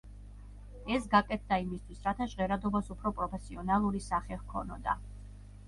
ეს 0.95 1.05
გაკეთდა 1.11 1.59
იმისთვის, 1.65 1.99
რათა 2.07 2.27
ჟღერადობას 2.33 2.91
უფრო 2.97 3.13
პროფესიონალური 3.21 4.05
სახე 4.09 4.43
ჰქონოდა. 4.43 5.01